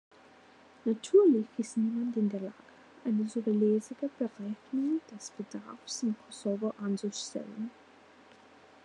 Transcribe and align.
Natürlich 0.83 1.45
ist 1.59 1.77
niemand 1.77 2.17
in 2.17 2.27
der 2.27 2.39
Lage, 2.39 2.55
eine 3.05 3.27
zuverlässige 3.27 4.09
Berechnung 4.17 4.99
des 5.15 5.29
Bedarfs 5.29 6.01
im 6.01 6.15
Kosovo 6.25 6.73
anzustellen. 6.79 7.69